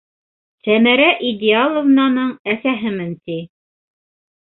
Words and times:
Сәмәрә 0.67 1.09
Идеаловнаның 1.27 2.35
әсәһемен 2.57 3.17
ти. 3.25 3.41